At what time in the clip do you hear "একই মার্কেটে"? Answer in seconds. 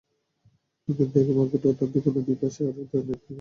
1.13-1.67